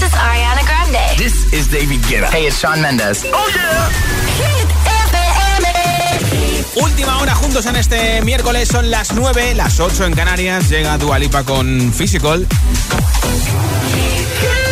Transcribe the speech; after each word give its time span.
This 0.00 0.08
is 0.08 0.16
Ariana 0.16 0.64
Grande. 0.64 1.18
This 1.18 1.52
is 1.52 1.68
David 1.68 2.00
Guetta. 2.08 2.30
Hey, 2.32 2.46
it's 2.46 2.58
Sean 2.58 2.80
Mendes. 2.80 3.22
Oh 3.26 3.50
yeah. 3.54 3.92
Última 6.82 7.18
hora 7.18 7.34
juntos 7.34 7.66
en 7.66 7.76
este 7.76 8.22
miércoles, 8.22 8.66
son 8.68 8.90
las 8.90 9.12
9, 9.12 9.54
las 9.54 9.78
8 9.78 10.06
en 10.06 10.14
Canarias. 10.14 10.70
Llega 10.70 10.96
Dualipa 10.96 11.44
con 11.44 11.92
Physical. 11.92 12.46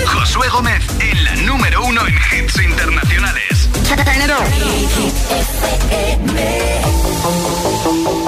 Josué 0.07 0.49
Gómez 0.49 0.83
en 0.99 1.25
la 1.25 1.35
número 1.37 1.85
uno 1.85 2.07
en 2.07 2.15
hits 2.15 2.63
internacionales. 2.63 3.69
to 7.89 8.28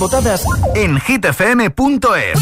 Votadas 0.00 0.44
en 0.74 0.98
hitfm.es. 0.98 2.38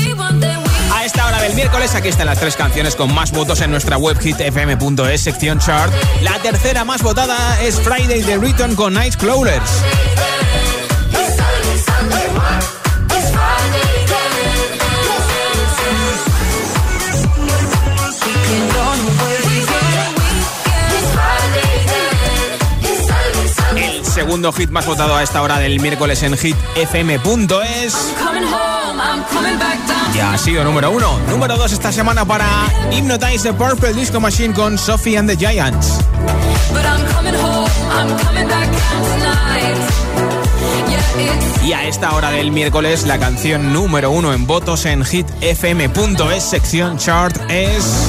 A 0.94 1.04
esta 1.04 1.26
hora 1.26 1.42
del 1.42 1.54
miércoles, 1.54 1.94
aquí 1.94 2.08
están 2.08 2.26
las 2.26 2.38
tres 2.38 2.56
canciones 2.56 2.94
con 2.94 3.12
más 3.12 3.32
votos 3.32 3.60
en 3.60 3.70
nuestra 3.70 3.98
web 3.98 4.16
hitfm.es, 4.18 5.20
sección 5.20 5.58
chart. 5.58 5.92
La 6.22 6.38
tercera 6.38 6.84
más 6.84 7.02
votada 7.02 7.60
es 7.62 7.78
Friday 7.80 8.22
the 8.22 8.38
Return 8.38 8.76
con 8.76 8.94
Night 8.94 9.16
Crawlers. 9.16 9.82
Segundo 24.38 24.52
hit 24.52 24.70
más 24.70 24.86
votado 24.86 25.16
a 25.16 25.22
esta 25.24 25.42
hora 25.42 25.58
del 25.58 25.80
miércoles 25.80 26.22
en 26.22 26.36
hitfm.es. 26.36 28.14
Ya 30.14 30.32
ha 30.32 30.38
sido 30.38 30.62
número 30.62 30.92
uno. 30.92 31.18
Número 31.28 31.56
dos 31.56 31.72
esta 31.72 31.90
semana 31.90 32.24
para 32.24 32.46
Hypnotize 32.92 33.42
the 33.42 33.52
Purple 33.52 33.94
Disco 33.94 34.20
Machine 34.20 34.54
con 34.54 34.78
Sophie 34.78 35.18
and 35.18 35.28
the 35.28 35.36
Giants. 35.36 35.98
Y 41.64 41.72
a 41.72 41.88
esta 41.88 42.14
hora 42.14 42.30
del 42.30 42.52
miércoles 42.52 43.08
la 43.08 43.18
canción 43.18 43.72
número 43.72 44.12
uno 44.12 44.32
en 44.32 44.46
votos 44.46 44.86
en 44.86 45.04
hitfm.es 45.04 46.44
sección 46.44 46.96
chart 46.96 47.36
es... 47.50 48.08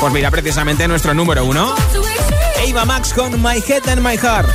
Pues 0.00 0.12
mira, 0.12 0.30
precisamente 0.30 0.86
nuestro 0.86 1.14
número 1.14 1.46
uno. 1.46 1.74
Eva 2.66 2.84
Max 2.84 3.12
con 3.12 3.42
My 3.42 3.62
Head 3.66 3.88
and 3.88 4.00
My 4.00 4.16
Heart. 4.16 4.48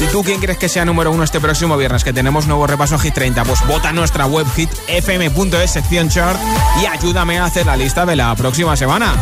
¿Y 0.00 0.06
tú 0.12 0.22
quién 0.22 0.40
crees 0.40 0.58
que 0.58 0.68
sea 0.68 0.84
número 0.84 1.10
uno 1.10 1.24
este 1.24 1.40
próximo 1.40 1.76
viernes? 1.76 2.04
Que 2.04 2.12
tenemos 2.12 2.46
nuevo 2.46 2.66
repaso 2.66 2.98
Hit 2.98 3.14
30. 3.14 3.44
Pues 3.44 3.66
vota 3.66 3.92
nuestra 3.92 4.26
web 4.26 4.46
hit 4.54 4.70
fm.es 4.86 5.70
sección 5.70 6.08
chart 6.08 6.38
y 6.82 6.86
ayúdame 6.86 7.38
a 7.38 7.46
hacer 7.46 7.66
la 7.66 7.76
lista 7.76 8.04
de 8.04 8.16
la 8.16 8.34
próxima 8.36 8.76
semana. 8.76 9.14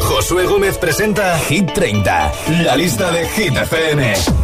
Josué 0.00 0.46
Gómez 0.46 0.78
presenta 0.78 1.38
Hit 1.40 1.72
30, 1.72 2.32
la 2.62 2.76
lista 2.76 3.10
de 3.10 3.28
Hit 3.28 3.56
FM. 3.56 4.41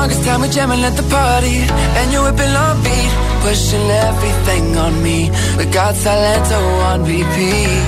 longest 0.00 0.24
time 0.24 0.40
we're 0.42 0.54
jamming 0.56 0.82
at 0.88 0.94
the 1.00 1.06
party, 1.10 1.56
and 1.98 2.06
you're 2.12 2.24
whipping 2.28 2.54
on 2.66 2.76
beat, 2.86 3.12
pushing 3.42 3.86
everything 4.08 4.76
on 4.84 4.94
me. 5.02 5.18
We 5.58 5.64
got 5.80 5.92
salento 6.02 6.60
on 6.90 6.98
repeat. 7.02 7.86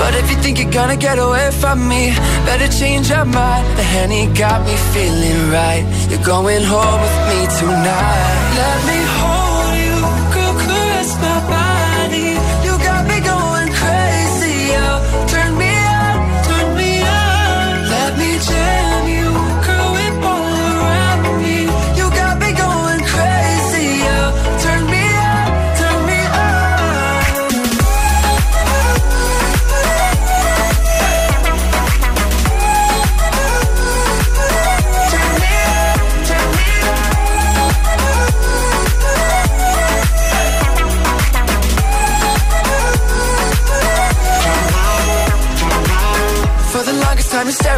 But 0.00 0.12
if 0.20 0.26
you 0.30 0.36
think 0.42 0.58
you're 0.60 0.76
gonna 0.80 0.96
get 0.96 1.18
away 1.26 1.48
from 1.62 1.78
me, 1.92 2.02
better 2.48 2.68
change 2.80 3.10
your 3.14 3.24
mind. 3.24 3.64
The 3.78 3.86
Henny 3.94 4.22
got 4.44 4.58
me 4.68 4.76
feeling 4.92 5.40
right. 5.58 5.84
You're 6.10 6.26
going 6.34 6.64
home 6.74 7.00
with 7.04 7.18
me 7.30 7.40
tonight. 7.60 8.34
Let 8.60 8.78
me 8.88 9.23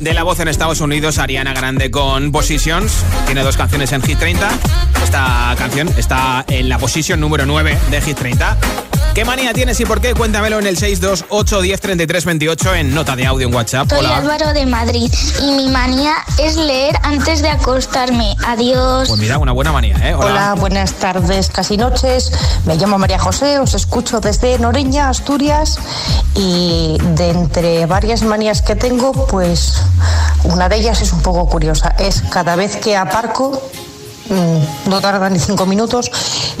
De 0.00 0.14
la 0.14 0.22
voz 0.22 0.40
en 0.40 0.48
Estados 0.48 0.80
Unidos, 0.80 1.18
Ariana 1.18 1.54
Grande 1.54 1.90
con 1.90 2.30
Positions. 2.30 3.04
Tiene 3.24 3.42
dos 3.42 3.56
canciones 3.56 3.92
en 3.92 4.02
Hit 4.02 4.18
30. 4.18 4.48
Esta 5.02 5.54
canción 5.56 5.88
está 5.96 6.44
en 6.48 6.68
la 6.68 6.78
posición 6.78 7.20
número 7.20 7.46
9 7.46 7.78
de 7.90 8.00
Hit 8.00 8.18
30. 8.18 8.56
¿Qué 9.16 9.24
manía 9.24 9.54
tienes 9.54 9.80
y 9.80 9.86
por 9.86 10.02
qué? 10.02 10.12
Cuéntamelo 10.12 10.58
en 10.58 10.66
el 10.66 10.76
628 10.76 11.62
10 11.62 11.80
28 12.26 12.74
en 12.74 12.94
nota 12.94 13.16
de 13.16 13.24
audio 13.24 13.48
en 13.48 13.54
WhatsApp. 13.54 13.88
Soy 13.88 14.04
Álvaro 14.04 14.52
de 14.52 14.66
Madrid 14.66 15.10
y 15.40 15.52
mi 15.52 15.70
manía 15.70 16.16
es 16.36 16.56
leer 16.56 16.98
antes 17.02 17.40
de 17.40 17.48
acostarme. 17.48 18.36
Adiós. 18.46 19.08
Pues 19.08 19.18
mira, 19.18 19.38
una 19.38 19.52
buena 19.52 19.72
manía, 19.72 19.96
¿eh? 20.06 20.14
Hola. 20.14 20.54
buenas 20.58 20.92
tardes, 20.92 21.48
casi 21.48 21.78
noches. 21.78 22.30
Me 22.66 22.76
llamo 22.76 22.98
María 22.98 23.18
José, 23.18 23.58
os 23.58 23.72
escucho 23.72 24.20
desde 24.20 24.58
Noreña, 24.58 25.08
Asturias 25.08 25.78
y 26.34 26.98
de 27.14 27.30
entre 27.30 27.86
varias 27.86 28.20
manías 28.20 28.60
que 28.60 28.76
tengo, 28.76 29.12
pues 29.28 29.82
una 30.44 30.68
de 30.68 30.76
ellas 30.76 31.00
es 31.00 31.14
un 31.14 31.22
poco 31.22 31.48
curiosa. 31.48 31.96
Es 31.98 32.20
cada 32.20 32.54
vez 32.54 32.76
que 32.76 32.98
aparco 32.98 33.62
no 34.30 35.00
tarda 35.00 35.28
ni 35.30 35.38
cinco 35.38 35.66
minutos. 35.66 36.10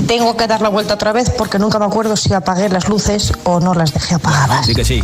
Tengo 0.06 0.36
que 0.36 0.46
dar 0.46 0.60
la 0.60 0.68
vuelta 0.68 0.94
otra 0.94 1.12
vez 1.12 1.30
porque 1.30 1.58
nunca 1.58 1.78
me 1.78 1.86
acuerdo 1.86 2.16
si 2.16 2.32
apagué 2.32 2.68
las 2.68 2.88
luces 2.88 3.32
o 3.44 3.60
no 3.60 3.74
las 3.74 3.92
dejé 3.92 4.14
apagadas. 4.16 4.66
Sí 4.66 4.74
que 4.74 4.84
sí. 4.84 5.02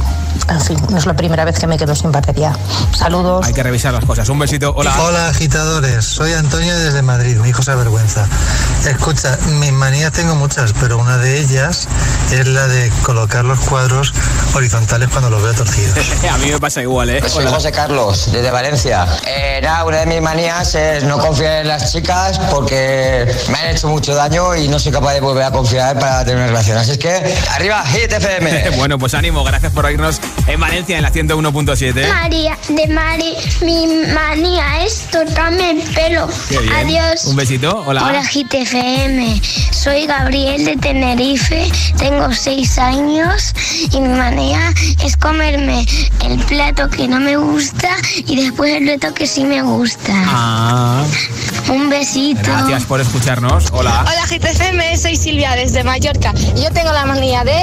En 0.49 0.61
fin, 0.61 0.79
no 0.91 0.99
es 0.99 1.07
la 1.07 1.15
primera 1.15 1.45
vez 1.45 1.59
que 1.59 1.67
me 1.67 1.79
quedo 1.79 1.95
sin 1.95 2.13
batería. 2.13 2.53
Saludos. 2.97 3.47
Hay 3.47 3.55
que 3.55 3.63
revisar 3.63 3.93
las 3.93 4.05
cosas. 4.05 4.29
Un 4.29 4.39
besito. 4.39 4.73
Hola. 4.77 4.95
Hola, 5.01 5.29
agitadores. 5.29 6.05
Soy 6.05 6.33
Antonio 6.33 6.77
desde 6.79 7.03
Madrid. 7.03 7.37
Mi 7.39 7.51
hijo 7.51 7.63
se 7.63 7.71
avergüenza. 7.71 8.27
Escucha, 8.87 9.39
mis 9.61 9.73
manías 9.73 10.13
tengo 10.13 10.35
muchas, 10.35 10.73
pero 10.81 10.99
una 10.99 11.19
de 11.19 11.41
ellas 11.41 11.89
es 12.33 12.47
la 12.47 12.67
de 12.67 12.91
colocar 13.03 13.45
los 13.45 13.61
cuadros 13.61 14.13
horizontales 14.55 15.09
cuando 15.09 15.31
los 15.31 15.43
veo 15.43 15.55
torcidos. 15.55 15.99
A 16.31 16.39
mí 16.39 16.51
me 16.51 16.59
pasa 16.59 16.83
igual, 16.83 17.11
¿eh? 17.11 17.23
Soy 17.29 17.47
José 17.47 17.73
Carlos, 17.73 18.31
desde 18.33 18.51
Valencia. 18.51 19.07
Eh, 19.27 19.61
una 19.87 19.99
de 19.99 20.07
mis 20.07 20.21
manías 20.21 20.75
es 20.75 21.05
no 21.05 21.19
confiar 21.19 21.63
en 21.63 21.69
las 21.69 21.93
chicas 21.93 22.39
porque 22.53 23.35
me 23.51 23.59
han 23.59 23.75
hecho 23.75 23.89
mucho 23.89 24.15
daño 24.15 24.55
y 24.55 24.69
no 24.69 24.79
soy 24.79 24.93
capaz 24.93 25.15
de 25.15 25.21
volver 25.21 25.45
a 25.45 25.51
confiar 25.51 25.99
para 25.99 26.23
tener 26.23 26.37
una 26.37 26.49
relación. 26.49 26.77
Así 26.77 26.91
es 26.91 26.99
que, 26.99 27.09
arriba, 27.51 27.83
Hit 27.87 28.13
FM. 28.13 28.71
bueno, 28.77 28.99
pues 28.99 29.15
ánimo, 29.15 29.43
gracias 29.43 29.73
por 29.73 29.87
oírnos 29.87 30.21
en 30.47 30.61
Valencia 30.61 30.99
en 30.99 31.03
la 31.03 31.11
101.7. 31.11 32.09
María, 32.09 32.59
de 32.69 32.87
Mari, 32.89 33.35
mi 33.63 33.87
manía 34.13 34.85
es 34.85 35.07
tocarme 35.11 35.71
el 35.71 35.83
pelo. 35.95 36.29
Adiós. 36.77 37.25
Un 37.25 37.37
besito, 37.37 37.85
hola. 37.87 38.05
Hola, 38.05 38.25
Hit 38.27 38.53
FM. 38.53 39.41
Soy 39.71 40.07
Gabriel 40.07 40.67
de 40.67 40.77
Tenerife, 40.77 41.73
tengo 41.97 42.33
seis 42.33 42.79
años 42.79 43.55
y 43.91 43.99
mi 43.99 44.11
manía 44.11 44.75
es 45.03 45.17
comerme 45.17 45.87
el 46.23 46.39
plato 46.41 46.91
que 46.91 47.09
no 47.09 47.19
me 47.19 47.37
gusta 47.37 47.97
y 48.27 48.37
después 48.37 48.75
el 48.75 48.85
plato 48.85 49.15
que 49.15 49.27
sí 49.27 49.43
me 49.45 49.63
gusta. 49.63 50.13
Ah. 50.27 51.05
Un 51.73 51.89
besito. 51.89 52.43
Gracias 52.43 52.85
por 52.85 53.01
escucharnos. 53.01 53.71
Hola. 53.73 54.05
Hola 54.07 54.27
GTFM, 54.27 54.95
soy 54.99 55.17
Silvia 55.17 55.53
desde 55.53 55.83
Mallorca. 55.83 56.35
Yo 56.55 56.71
tengo 56.71 56.93
la 56.93 57.07
manía 57.07 57.45
de 57.45 57.59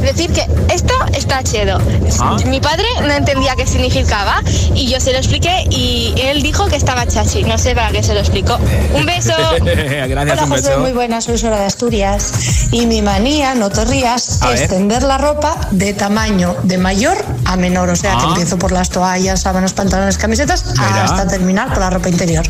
decir 0.00 0.32
que 0.32 0.46
esto 0.72 0.94
está 1.12 1.42
chido. 1.42 1.78
Ah. 2.20 2.36
Mi 2.46 2.60
padre 2.60 2.86
no 3.02 3.12
entendía 3.12 3.54
qué 3.54 3.66
significaba 3.66 4.40
y 4.74 4.90
yo 4.90 4.98
se 4.98 5.12
lo 5.12 5.18
expliqué 5.18 5.66
y 5.68 6.14
él 6.16 6.42
dijo 6.42 6.68
que 6.68 6.76
estaba 6.76 7.06
chachi. 7.06 7.44
No 7.44 7.58
sé 7.58 7.74
para 7.74 7.90
qué 7.90 8.02
se 8.02 8.14
lo 8.14 8.20
explicó. 8.20 8.58
Un 8.94 9.04
beso. 9.06 9.34
Gracias, 9.62 10.38
Hola, 10.42 10.46
José, 10.46 10.76
muy 10.78 10.92
buenas, 10.92 11.24
soy 11.24 11.36
Sora 11.36 11.58
de 11.58 11.66
Asturias. 11.66 12.68
Y 12.70 12.86
mi 12.86 13.02
manía, 13.02 13.54
no 13.54 13.68
te 13.68 13.84
rías, 13.84 14.40
es 14.54 14.68
tender 14.68 15.02
la 15.02 15.18
ropa 15.18 15.54
de 15.70 15.92
tamaño 15.92 16.56
de 16.62 16.78
mayor 16.78 17.22
a 17.44 17.56
menor. 17.56 17.90
O 17.90 17.96
sea, 17.96 18.16
que 18.16 18.24
ah. 18.24 18.28
empiezo 18.28 18.58
por 18.58 18.72
las 18.72 18.88
toallas, 18.88 19.42
sábanas, 19.42 19.74
pantalones, 19.74 20.16
camisetas, 20.16 20.64
hasta 20.78 21.26
terminar 21.28 21.68
por 21.68 21.80
la 21.80 21.90
ropa 21.90 22.08
interior. 22.08 22.44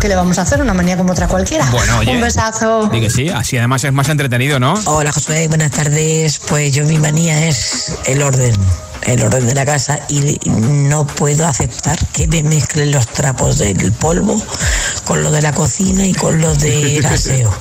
¿Qué 0.00 0.08
le 0.08 0.14
vamos 0.14 0.35
a 0.38 0.42
hacer? 0.42 0.60
Una 0.60 0.74
manía 0.74 0.96
como 0.96 1.12
otra 1.12 1.28
cualquiera. 1.28 1.68
Bueno, 1.70 2.00
Un 2.00 2.20
besazo. 2.20 2.90
Que 2.90 3.10
sí, 3.10 3.28
así 3.28 3.58
además 3.58 3.84
es 3.84 3.92
más 3.92 4.08
entretenido, 4.08 4.58
¿no? 4.58 4.74
Hola, 4.86 5.12
Josué, 5.12 5.48
buenas 5.48 5.70
tardes. 5.70 6.40
Pues 6.48 6.72
yo 6.74 6.84
mi 6.84 6.98
manía 6.98 7.46
es 7.46 7.92
el 8.06 8.22
orden 8.22 8.54
el 9.02 9.22
orden 9.22 9.46
de 9.46 9.54
la 9.54 9.64
casa 9.64 10.00
y 10.08 10.38
no 10.48 11.06
puedo 11.06 11.46
aceptar 11.46 11.96
que 12.12 12.26
me 12.26 12.42
mezclen 12.42 12.90
los 12.90 13.06
trapos 13.06 13.58
del 13.58 13.92
polvo 13.92 14.40
con 15.04 15.22
lo 15.22 15.30
de 15.30 15.42
la 15.42 15.52
cocina 15.52 16.04
y 16.04 16.12
con 16.12 16.40
los 16.40 16.58
del 16.58 17.04
aseo. 17.06 17.54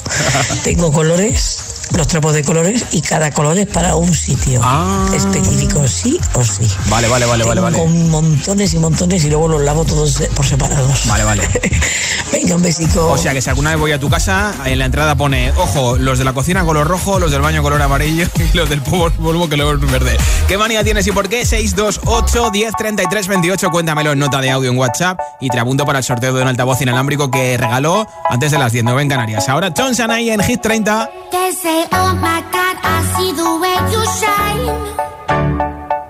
Tengo 0.63 0.91
colores 0.91 1.64
los 1.91 2.07
trapos 2.07 2.33
de 2.33 2.43
colores 2.43 2.85
y 2.91 3.01
cada 3.01 3.31
color 3.31 3.57
es 3.57 3.67
para 3.67 3.95
un 3.95 4.13
sitio 4.13 4.61
ah. 4.63 5.07
específico, 5.13 5.87
sí 5.87 6.19
o 6.33 6.43
sí. 6.43 6.67
Vale, 6.89 7.07
vale, 7.07 7.25
vale, 7.25 7.43
vale, 7.43 7.61
vale. 7.61 7.77
Con 7.77 8.09
montones 8.09 8.73
y 8.73 8.79
montones 8.79 9.23
y 9.23 9.29
luego 9.29 9.47
los 9.47 9.61
lavo 9.61 9.85
todos 9.85 10.21
por 10.35 10.45
separados. 10.45 11.07
Vale, 11.07 11.23
vale. 11.23 11.49
Venga, 12.31 12.55
un 12.55 12.61
besito. 12.61 13.09
O 13.09 13.17
sea 13.17 13.33
que 13.33 13.41
si 13.41 13.49
alguna 13.49 13.71
vez 13.71 13.79
voy 13.79 13.91
a 13.91 13.99
tu 13.99 14.09
casa, 14.09 14.53
en 14.65 14.79
la 14.79 14.85
entrada 14.85 15.15
pone, 15.15 15.51
ojo, 15.57 15.97
los 15.97 16.17
de 16.19 16.25
la 16.25 16.33
cocina 16.33 16.65
color 16.65 16.87
rojo, 16.87 17.19
los 17.19 17.31
del 17.31 17.41
baño 17.41 17.61
color 17.61 17.81
amarillo 17.81 18.27
y 18.53 18.57
los 18.57 18.69
del 18.69 18.81
polvo 18.81 19.47
que 19.49 19.57
luego 19.57 19.73
es 19.73 19.91
verde. 19.91 20.17
¿Qué 20.47 20.57
manía 20.57 20.83
tienes 20.83 21.07
y 21.07 21.11
por 21.11 21.29
qué? 21.29 21.45
628 21.45 22.49
10 22.51 22.73
33 22.77 23.27
28. 23.27 23.69
Cuéntamelo 23.69 24.11
en 24.11 24.19
nota 24.19 24.41
de 24.41 24.51
audio 24.51 24.71
en 24.71 24.77
WhatsApp 24.77 25.19
y 25.39 25.49
te 25.49 25.59
apunto 25.59 25.85
para 25.85 25.99
el 25.99 26.03
sorteo 26.03 26.33
de 26.33 26.41
un 26.41 26.47
altavoz 26.47 26.81
inalámbrico 26.81 27.31
que 27.31 27.57
regaló 27.57 28.07
antes 28.29 28.51
de 28.51 28.57
las 28.57 28.71
10, 28.71 28.83
9 28.83 29.01
en 29.01 29.09
Canarias. 29.09 29.49
Ahora 29.49 29.71
John 29.75 29.95
Sanay 29.95 30.29
en 30.29 30.41
Hit 30.41 30.61
30. 30.61 31.09
oh 31.31 31.51
my 31.83 32.41
God, 32.51 32.75
I 32.81 32.97
see 33.13 33.31
the 33.33 33.49
way 33.61 33.77
you 33.93 34.01
shine. 34.19 34.67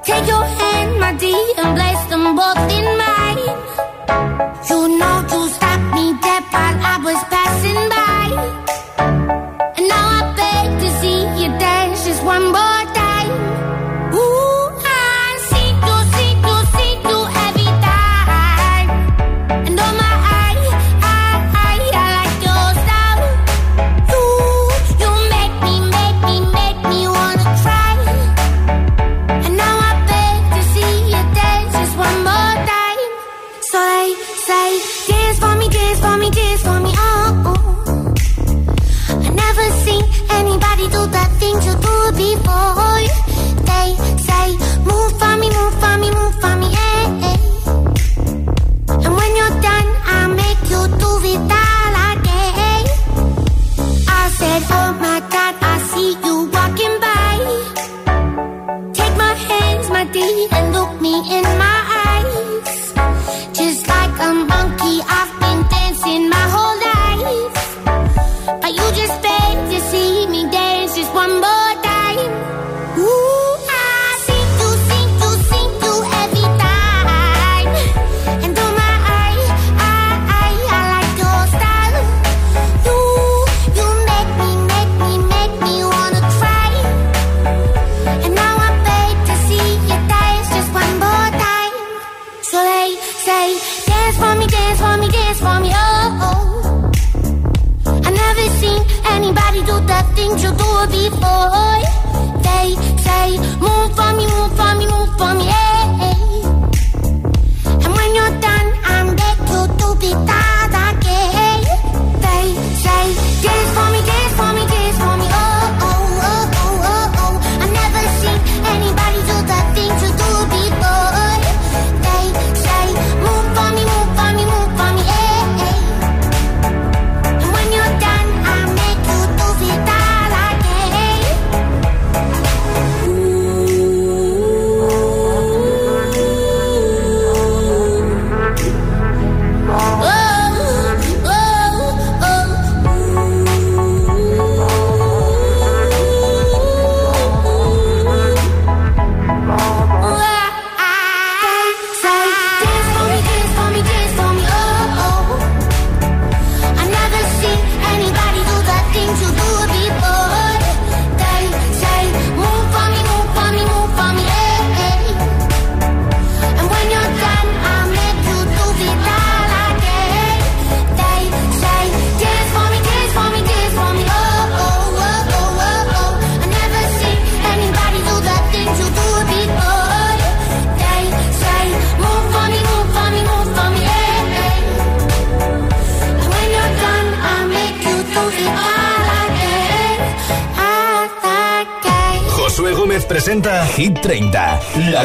Take 0.03 0.27
your 0.27 0.43
hand, 0.43 0.99
my 0.99 1.13
dear, 1.13 1.53
and 1.57 1.77
place 1.77 2.03
them 2.09 2.35
both 2.35 2.71
in 2.71 2.97
mine. 2.97 3.04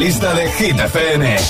Lista 0.01 0.33
de 0.33 0.49
Hit 0.53 0.81
FM. 0.81 1.50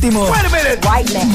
Lo 0.00 0.08
último 0.08 0.26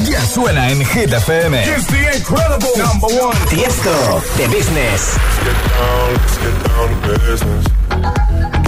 ya 0.08 0.26
suena 0.26 0.68
en 0.68 0.84
Hit 0.84 1.12
FM. 1.12 1.52
the 1.52 2.16
incredible 2.16 2.72
number 2.76 3.06
one. 3.06 3.36
Tiesto, 3.48 4.20
The 4.36 4.48
Business. 4.48 5.16
Get 5.44 5.54
down, 5.70 6.12
let's 6.14 6.38
get 6.38 6.64
down 6.66 6.88
to 6.88 7.18
business. 7.18 7.66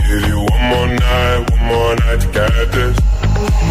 Give 0.06 0.28
you 0.28 0.38
one 0.38 0.64
more 0.70 0.86
night, 0.86 1.50
one 1.50 1.64
more 1.66 1.96
night 1.96 2.20
to 2.20 2.28
get 2.28 2.70
this. 2.70 2.96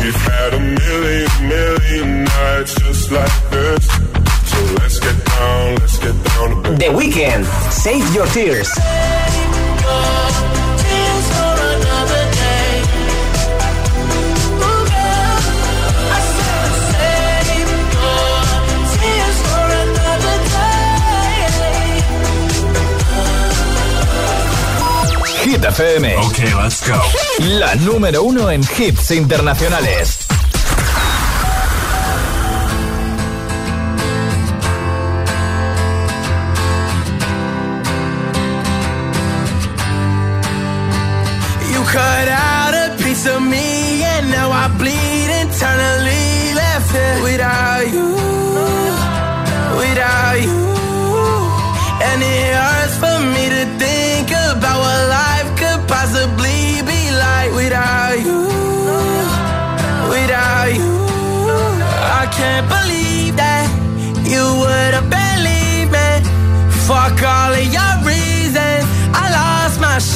We've 0.01 0.15
had 0.15 0.53
a 0.53 0.59
million, 0.59 1.29
million 1.47 2.23
nights 2.25 2.75
just 2.75 3.09
like 3.09 3.49
this. 3.49 3.87
So 3.87 4.57
let's 4.81 4.99
get 4.99 5.25
down, 5.25 5.75
let's 5.75 5.97
get 5.97 6.23
down 6.25 6.49
to 6.49 6.55
business. 6.61 6.79
The 6.79 6.91
Weekend, 6.91 7.45
Save 7.71 8.13
Your 8.13 8.27
Tears. 8.27 8.67
Hit 25.47 25.63
FM. 25.63 26.03
Okay, 26.27 26.53
let's 26.61 26.81
go. 26.85 27.01
La 27.57 27.73
número 27.75 28.21
uno 28.23 28.51
en 28.51 28.61
hits 28.77 29.11
internacionales. 29.11 30.17
You 41.71 41.81
cut 41.93 42.27
out 42.27 42.73
a 42.73 42.95
piece 43.01 43.25
of 43.27 43.41
me, 43.41 43.66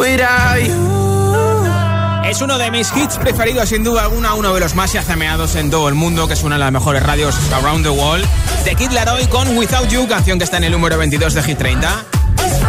without 0.00 0.58
you. 0.58 2.24
Es 2.24 2.40
uno 2.40 2.58
de 2.58 2.70
mis 2.70 2.90
hits 2.96 3.16
preferidos, 3.18 3.68
sin 3.68 3.84
duda 3.84 4.02
alguna, 4.02 4.34
uno 4.34 4.54
de 4.54 4.60
los 4.60 4.74
más 4.74 4.92
yazameados 4.92 5.56
en 5.56 5.70
todo 5.70 5.88
el 5.88 5.94
mundo, 5.94 6.26
que 6.26 6.34
es 6.34 6.42
una 6.42 6.54
de 6.54 6.60
las 6.60 6.72
mejores 6.72 7.02
radios 7.02 7.36
around 7.52 7.84
the 7.84 7.90
world. 7.90 8.24
De 8.64 8.74
Kid 8.76 8.92
Laroi 8.92 9.26
con 9.26 9.56
Without 9.56 9.88
You, 9.88 10.06
canción 10.08 10.38
que 10.38 10.44
está 10.44 10.56
en 10.56 10.64
el 10.64 10.72
número 10.72 10.96
22 10.96 11.34
de 11.34 11.42
Hit 11.42 11.58
30. 11.58 12.04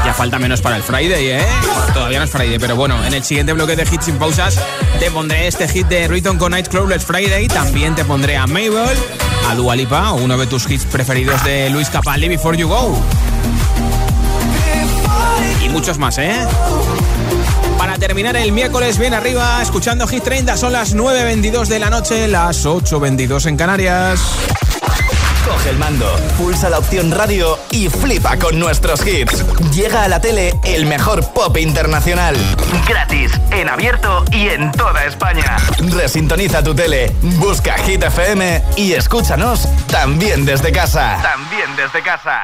Ya 0.04 0.13
falta 0.13 0.39
menos 0.39 0.62
para 0.62 0.76
el 0.78 0.84
Friday, 0.84 1.28
¿eh? 1.28 1.46
Todavía 1.94 2.17
no 2.17 2.26
es 2.26 2.32
Friday, 2.32 2.60
pero 2.60 2.76
bueno, 2.76 3.04
en 3.06 3.13
el 3.13 3.24
siguiente 3.24 3.54
bloque 3.54 3.76
de 3.76 3.84
hits 3.84 4.06
sin 4.06 4.17
pausas 4.17 4.60
te 5.00 5.12
pondré 5.12 5.48
este 5.48 5.67
hit 5.67 5.88
de 5.88 6.08
Riton 6.08 6.38
con 6.38 6.52
Nightcrawler's 6.52 7.06
Friday. 7.06 7.48
También 7.48 7.96
te 7.96 8.04
pondré 8.04 8.38
a 8.38 8.48
Mabel, 8.48 8.98
a 9.50 9.56
Dua 9.56 9.76
Lipa, 9.76 10.12
uno 10.13 10.38
de 10.38 10.48
tus 10.48 10.70
hits 10.70 10.86
preferidos 10.86 11.44
de 11.44 11.70
Luis 11.70 11.89
Capaldi, 11.89 12.28
Before 12.28 12.58
You 12.58 12.67
Go. 12.67 13.00
Y 15.60 15.70
muchos 15.70 15.98
más, 15.98 16.18
¿eh? 16.18 16.48
Para 17.78 17.98
terminar 17.98 18.36
el 18.36 18.52
miércoles 18.52 18.98
bien 18.98 19.14
arriba, 19.14 19.62
escuchando 19.62 20.08
Hit 20.08 20.24
30, 20.24 20.56
son 20.56 20.74
las 20.74 20.96
9.22 20.96 21.68
de 21.68 21.80
la 21.80 21.90
noche, 21.90 22.28
las 22.28 22.66
8.22 22.66 23.48
en 23.48 23.58
Canarias. 23.58 24.22
Coge 25.48 25.72
el 25.72 25.78
mando, 25.80 26.16
pulsa 26.38 26.70
la 26.70 26.78
opción 26.78 27.12
radio 27.12 27.58
y 27.72 27.90
flipa 27.90 28.38
con 28.38 28.60
nuestros 28.60 29.06
hits. 29.06 29.44
Llega 29.74 30.04
a 30.04 30.08
la 30.08 30.22
tele 30.22 30.54
el 30.64 30.86
mejor 30.86 31.26
pop 31.34 31.58
internacional. 31.58 32.36
Gratis, 32.88 33.32
en 33.50 33.68
abierto 33.68 34.24
y 34.32 34.50
en 34.50 34.72
toda 34.72 35.04
España. 35.06 35.58
Resintoniza 35.80 36.64
tu 36.64 36.76
tele, 36.76 37.12
busca 37.40 37.76
Hit 37.80 38.04
FM 38.04 38.62
y 38.78 38.94
escúchanos 38.94 39.68
también 39.88 40.46
desde 40.46 40.72
casa. 40.72 41.18
También 41.24 41.76
desde 41.76 42.04
casa. 42.04 42.44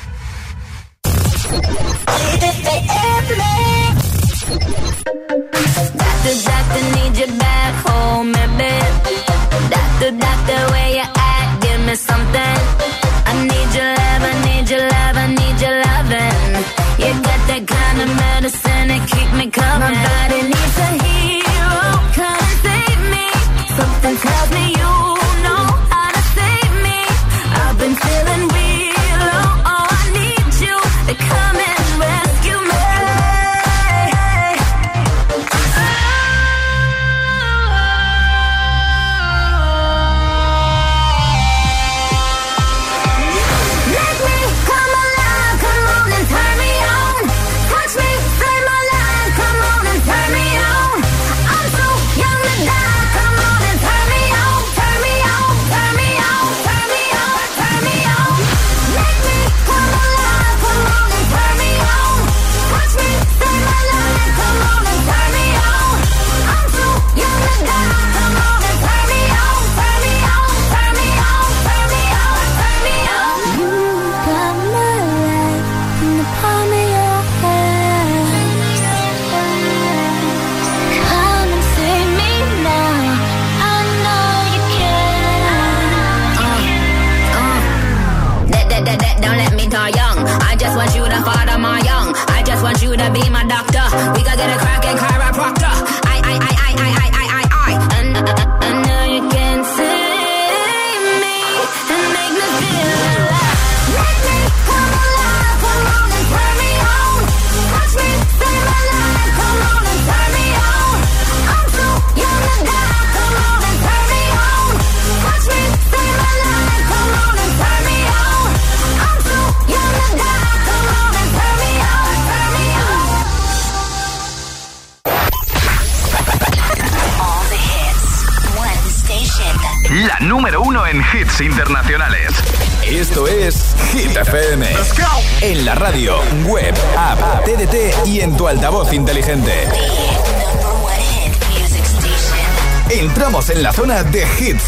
Doctor, 6.01 6.35
doctor, 6.47 6.83
need 6.95 7.13
you 7.19 7.27
back 7.37 7.73
home, 7.85 8.31
baby. 8.31 8.71
Doctor, 9.69 10.11
doctor, 10.11 10.59
where 10.71 10.91
you 10.95 11.03
at? 11.03 11.47
Give 11.61 11.81
me 11.85 11.95
something. 11.95 12.57
I 13.27 13.33
need 13.51 13.69
your 13.75 13.91
love, 13.99 14.23
I 14.23 14.33
need 14.47 14.69
your 14.69 14.85
love, 14.95 15.15
I 15.17 15.27
need 15.27 15.57
your 15.59 15.75
loving. 15.87 16.63
You 17.03 17.11
got 17.27 17.41
that 17.49 17.63
kind 17.67 17.97
of 17.99 18.09
medicine 18.15 18.89
keep 19.11 19.29
me 19.35 19.45
coming. 19.51 19.91
My 19.91 20.07
body 20.07 20.39
needs 20.53 20.77
a 20.87 20.89
hero, 21.03 21.50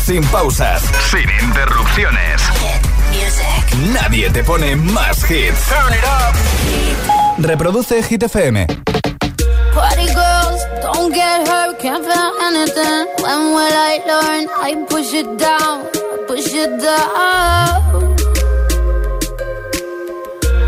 sin 0.05 0.23
pausas, 0.25 0.81
sin 1.09 1.29
interrupciones. 1.41 2.41
Nadie 3.93 4.29
te 4.29 4.43
pone 4.43 4.75
más 4.75 5.23
hits. 5.29 5.71
Reproduce 7.37 8.03
Hit 8.03 8.23
FM. 8.23 8.67
Party 9.73 10.05
girls, 10.07 10.61
don't 10.81 11.13
get 11.13 11.47
hurt, 11.47 11.79
can't 11.79 12.03
feel 12.03 12.31
anything. 12.41 13.07
When 13.21 13.53
will 13.53 13.73
I 13.73 14.01
learn? 14.05 14.47
I 14.61 14.85
push 14.89 15.13
it 15.13 15.37
down, 15.37 15.87
push 16.27 16.53
it 16.53 16.81
down. 16.81 18.15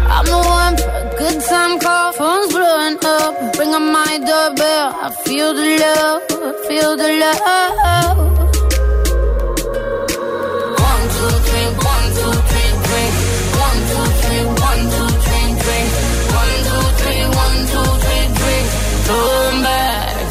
I'm 0.10 0.26
the 0.26 0.38
one 0.38 0.78
for 0.78 0.90
a 0.90 1.16
good 1.18 1.44
time 1.44 1.80
call, 1.80 2.14
phone's 2.14 2.54
blowing 2.54 2.98
up. 3.04 3.58
Ring 3.60 3.74
on 3.74 3.92
my 3.92 4.18
doorbell, 4.18 4.96
I 4.96 5.14
feel 5.26 5.54
the 5.54 5.78
love, 5.84 6.22
I 6.32 6.68
feel 6.68 6.96
the 6.96 7.10
love. 7.20 8.45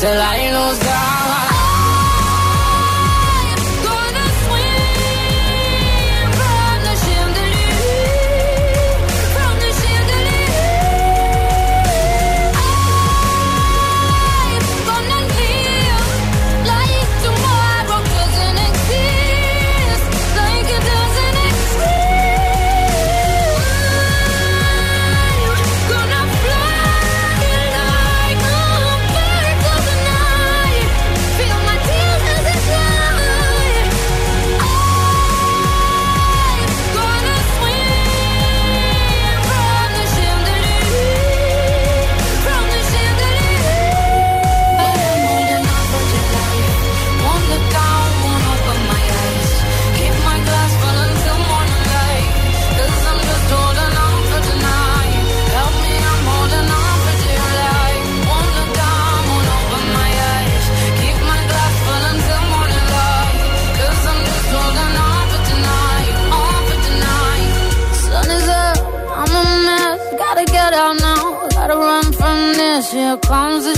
till 0.05 0.21
I 0.21 0.34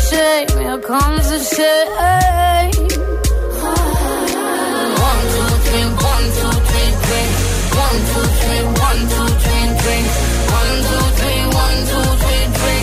shame, 0.09 0.49
here 0.59 0.79
comes 0.79 1.27
the 1.31 1.39
shame. 1.55 2.71
One, 5.07 5.25
two, 5.35 5.51
three, 5.67 5.89
one, 6.11 6.27
two, 6.39 6.55
three, 6.69 6.91
three. 7.05 7.29
One, 7.85 7.99
two, 8.11 8.27
three, 8.41 8.65
one, 8.87 9.01
two, 9.13 9.29
three, 9.43 9.67
three. 9.83 10.05
One, 10.59 10.75
two, 10.89 11.05
three, 11.19 11.43
one, 11.63 11.79
two, 11.91 12.07
three, 12.23 12.45
three. 12.59 12.83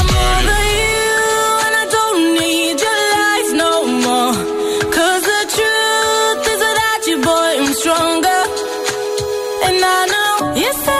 I'm 0.00 0.10
over 0.18 0.62
you 0.78 1.10
and 1.66 1.74
I 1.82 1.86
don't 1.96 2.20
need 2.38 2.76
your 2.84 3.00
lies 3.14 3.50
no 3.64 3.72
more. 4.06 4.34
Cause 4.96 5.22
the 5.32 5.42
truth 5.56 6.42
is 6.52 6.60
that 6.80 7.00
you, 7.08 7.16
boy, 7.20 7.50
I'm 7.60 7.72
stronger. 7.74 8.40
And 9.66 9.78
I 9.84 10.00
know 10.12 10.54
you 10.56 10.72
said. 10.84 10.99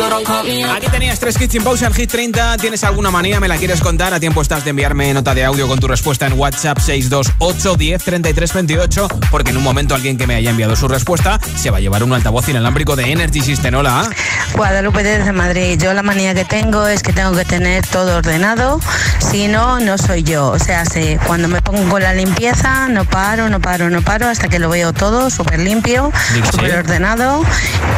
Aquí 0.00 0.86
Tenías 0.92 1.18
tres 1.18 1.40
hits 1.40 1.52
sin 1.52 1.64
pausa 1.64 1.86
en 1.86 1.92
Hit 1.92 2.08
30. 2.08 2.58
¿Tienes 2.58 2.84
alguna 2.84 3.10
manía? 3.10 3.40
¿Me 3.40 3.48
la 3.48 3.56
quieres 3.56 3.80
contar? 3.80 4.14
A 4.14 4.20
tiempo 4.20 4.40
estás 4.40 4.62
de 4.62 4.70
enviarme 4.70 5.12
nota 5.12 5.34
de 5.34 5.44
audio 5.44 5.66
con 5.66 5.80
tu 5.80 5.88
respuesta 5.88 6.26
en 6.26 6.34
WhatsApp 6.34 6.78
628 6.78 7.74
10 7.74 8.04
33 8.04 8.52
28. 8.52 9.08
Porque 9.32 9.50
en 9.50 9.56
un 9.56 9.64
momento 9.64 9.96
alguien 9.96 10.16
que 10.16 10.28
me 10.28 10.36
haya 10.36 10.50
enviado 10.50 10.76
su 10.76 10.86
respuesta 10.86 11.40
se 11.56 11.70
va 11.70 11.78
a 11.78 11.80
llevar 11.80 12.04
un 12.04 12.12
altavoz 12.12 12.48
inalámbrico 12.48 12.94
de 12.94 13.10
Energy 13.10 13.40
System. 13.40 13.74
Hola. 13.74 14.08
Guadalupe 14.54 15.02
desde 15.02 15.32
Madrid. 15.32 15.80
Yo 15.82 15.92
la 15.92 16.04
manía 16.04 16.32
que 16.32 16.44
tengo 16.44 16.86
es 16.86 17.02
que 17.02 17.12
tengo 17.12 17.32
que 17.32 17.44
tener 17.44 17.84
todo 17.84 18.18
ordenado. 18.18 18.78
Si 19.18 19.48
no, 19.48 19.80
no 19.80 19.98
soy 19.98 20.22
yo. 20.22 20.48
O 20.50 20.60
sea, 20.60 20.84
si 20.84 21.16
cuando 21.26 21.48
me 21.48 21.60
pongo 21.60 21.88
con 21.88 22.02
la 22.02 22.14
limpieza, 22.14 22.88
no 22.88 23.04
paro, 23.04 23.48
no 23.48 23.60
paro, 23.60 23.90
no 23.90 24.02
paro 24.02 24.28
hasta 24.28 24.48
que 24.48 24.60
lo 24.60 24.68
veo 24.68 24.92
todo 24.92 25.28
súper 25.28 25.58
limpio, 25.58 26.12
súper 26.52 26.76
ordenado 26.76 27.44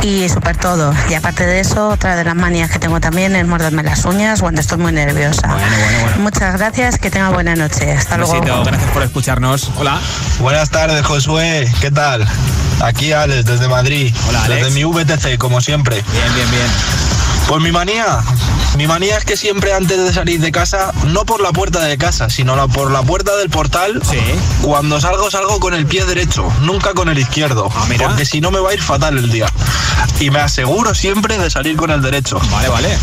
y 0.03 0.28
súper 0.30 0.57
todo. 0.57 0.94
Y 1.11 1.14
aparte 1.14 1.44
de 1.44 1.61
eso, 1.61 1.89
otra 1.91 2.16
de 2.16 2.24
las 2.24 2.34
manías 2.34 2.70
que 2.70 2.78
tengo 2.78 3.01
también 3.01 3.34
es 3.36 3.47
morderme 3.47 3.82
las 3.82 4.05
uñas 4.05 4.41
cuando 4.41 4.61
estoy 4.61 4.78
muy 4.78 4.93
nerviosa. 4.93 5.57
Muchas 6.18 6.57
gracias, 6.59 6.99
que 6.99 7.11
tenga 7.11 7.30
buena 7.30 7.55
noche. 7.57 7.93
Hasta 7.93 8.14
Un 8.14 8.20
luego. 8.22 8.41
besito, 8.41 8.64
gracias 8.64 8.91
por 8.91 9.03
escucharnos. 9.03 9.70
Hola. 9.76 9.99
Buenas 10.38 10.70
tardes, 10.70 11.05
Josué. 11.05 11.70
¿Qué 11.80 11.91
tal? 11.91 12.26
Aquí 12.82 13.12
Alex, 13.12 13.45
desde 13.45 13.68
Madrid. 13.68 14.14
Hola, 14.28 14.45
Alex. 14.45 14.64
Desde 14.64 14.74
mi 14.74 14.84
VTC, 14.84 15.36
como 15.38 15.61
siempre. 15.61 15.97
Bien, 15.97 16.34
bien, 16.34 16.51
bien. 16.51 17.09
Pues 17.51 17.61
mi 17.64 17.72
manía. 17.72 18.20
Mi 18.76 18.86
manía 18.86 19.18
es 19.18 19.24
que 19.24 19.36
siempre 19.36 19.72
antes 19.74 19.98
de 19.98 20.12
salir 20.12 20.40
de 20.40 20.53
casa, 20.53 20.92
no 21.09 21.24
por 21.26 21.42
la 21.42 21.51
puerta 21.51 21.80
de 21.80 21.98
casa, 21.98 22.30
sino 22.30 22.55
la- 22.55 22.68
por 22.68 22.92
la 22.92 23.03
puerta 23.03 23.36
del 23.36 23.51
portal, 23.51 24.01
cuando 24.62 25.01
salgo 25.01 25.28
salgo 25.32 25.59
con 25.59 25.74
el 25.74 25.84
pie 25.84 26.05
derecho, 26.05 26.44
nunca 26.61 26.94
con 26.94 27.09
el 27.09 27.18
izquierdo, 27.18 27.68
porque 27.98 28.24
si 28.24 28.40
no 28.40 28.53
me 28.53 28.61
va 28.61 28.70
a 28.70 28.74
ir 28.74 28.80
fatal 28.80 29.18
el 29.18 29.32
día. 29.32 29.46
Y 30.20 30.30
me 30.30 30.38
aseguro 30.38 30.94
siempre 30.94 31.38
de 31.38 31.51
salir 31.51 31.76
con 31.76 31.90
el 31.90 32.01
derecho. 32.03 32.40
Vale, 32.53 32.68
vale. 32.68 32.96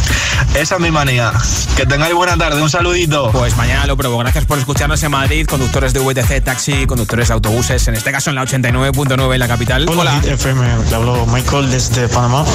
Esa 0.55 0.75
es 0.75 0.81
mi 0.81 0.91
manía. 0.91 1.33
Que 1.75 1.85
tengáis 1.85 2.13
buena 2.13 2.37
tarde, 2.37 2.61
un 2.61 2.69
saludito. 2.69 3.29
Pues 3.31 3.57
mañana 3.57 3.85
lo 3.85 3.97
pruebo. 3.97 4.17
Gracias 4.19 4.45
por 4.45 4.57
escucharnos 4.59 5.03
en 5.03 5.11
Madrid, 5.11 5.45
conductores 5.45 5.91
de 5.93 5.99
VTC, 5.99 6.39
taxi, 6.41 6.85
conductores 6.87 7.27
de 7.27 7.33
autobuses, 7.33 7.85
en 7.89 7.95
este 7.95 8.13
caso 8.13 8.29
en 8.29 8.37
la 8.37 8.43
89.9 8.43 9.33
en 9.33 9.39
la 9.39 9.47
capital. 9.49 9.85
Hola, 9.89 10.13
Hit 10.21 10.31
FM, 10.31 10.85
le 10.89 10.95
hablo 10.95 11.25
Michael 11.25 11.69
desde 11.69 12.07
Panamá. 12.07 12.45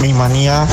Mi 0.00 0.12
manía 0.14 0.66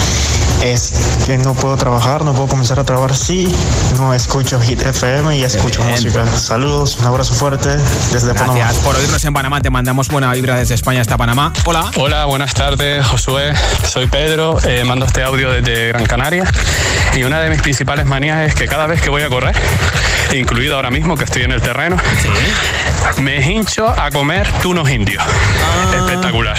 es 0.61 0.93
que 1.25 1.37
no 1.37 1.53
puedo 1.53 1.75
trabajar, 1.77 2.23
no 2.23 2.33
puedo 2.33 2.47
comenzar 2.47 2.79
a 2.79 2.83
trabajar 2.83 3.15
si 3.15 3.53
no 3.97 4.13
escucho 4.13 4.59
Hit 4.61 4.81
FM 4.81 5.37
y 5.37 5.43
escucho 5.43 5.83
música. 5.83 6.25
Saludos, 6.37 6.97
un 6.99 7.05
abrazo 7.05 7.33
fuerte 7.33 7.69
desde 8.11 8.33
Panamá. 8.33 8.55
Gracias 8.55 8.83
por 8.83 8.95
oírnos 8.95 9.23
en 9.25 9.33
Panamá. 9.33 9.61
Te 9.61 9.69
mandamos 9.69 10.07
buena 10.09 10.31
vibra 10.33 10.55
desde 10.57 10.75
España 10.75 11.01
hasta 11.01 11.17
Panamá. 11.17 11.53
Hola. 11.65 11.91
Hola, 11.97 12.25
buenas 12.25 12.53
tardes, 12.53 13.05
Josué. 13.05 13.53
Soy 13.87 14.07
Pedro, 14.07 14.57
eh, 14.65 14.83
mando 14.83 15.05
este 15.05 15.23
audio 15.23 15.51
desde 15.51 15.89
Gran 15.89 16.05
Canaria 16.05 16.45
y 17.15 17.23
una 17.23 17.39
de 17.39 17.49
mis 17.49 17.61
principales 17.61 18.05
manías 18.05 18.47
es 18.47 18.55
que 18.55 18.67
cada 18.67 18.87
vez 18.87 19.01
que 19.01 19.09
voy 19.09 19.21
a 19.21 19.29
correr, 19.29 19.55
incluido 20.33 20.75
ahora 20.75 20.89
mismo 20.89 21.15
que 21.15 21.25
estoy 21.25 21.43
en 21.43 21.51
el 21.51 21.61
terreno, 21.61 21.97
me 23.21 23.39
hincho 23.39 23.87
a 23.87 24.09
comer 24.09 24.47
tunos 24.61 24.89
indios. 24.89 25.23
Ah. 25.23 25.95
Espectacular. 25.97 26.57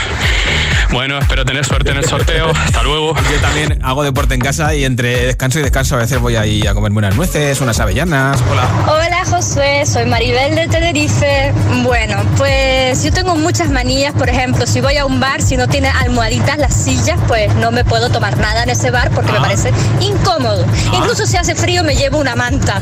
Bueno, 0.94 1.18
espero 1.18 1.44
tener 1.44 1.64
suerte 1.64 1.90
en 1.90 1.96
el 1.96 2.04
sorteo. 2.04 2.50
Hasta 2.50 2.84
luego. 2.84 3.16
Yo 3.32 3.40
también 3.40 3.80
hago 3.82 4.04
deporte 4.04 4.34
en 4.34 4.40
casa 4.40 4.76
y 4.76 4.84
entre 4.84 5.26
descanso 5.26 5.58
y 5.58 5.62
descanso 5.62 5.96
a 5.96 5.98
veces 5.98 6.20
voy 6.20 6.36
ahí 6.36 6.64
a 6.68 6.72
comerme 6.72 6.98
unas 6.98 7.16
nueces, 7.16 7.60
unas 7.60 7.80
avellanas. 7.80 8.40
Hola. 8.48 8.68
Hola 8.86 9.24
Josué, 9.24 9.84
soy 9.86 10.06
Maribel 10.06 10.54
de 10.54 10.68
Tenerife. 10.68 11.52
Bueno, 11.82 12.22
pues 12.36 13.02
yo 13.02 13.12
tengo 13.12 13.34
muchas 13.34 13.70
manías, 13.70 14.12
por 14.12 14.28
ejemplo, 14.28 14.68
si 14.68 14.80
voy 14.80 14.96
a 14.96 15.04
un 15.04 15.18
bar, 15.18 15.42
si 15.42 15.56
no 15.56 15.66
tiene 15.66 15.88
almohaditas 15.88 16.58
las 16.58 16.72
sillas, 16.72 17.18
pues 17.26 17.52
no 17.56 17.72
me 17.72 17.84
puedo 17.84 18.08
tomar 18.10 18.38
nada 18.38 18.62
en 18.62 18.70
ese 18.70 18.92
bar 18.92 19.10
porque 19.10 19.32
me 19.32 19.40
parece 19.40 19.72
incómodo. 19.98 20.64
Incluso 20.92 21.26
si 21.26 21.36
hace 21.36 21.56
frío 21.56 21.82
me 21.82 21.96
llevo 21.96 22.18
una 22.18 22.36
manta. 22.36 22.80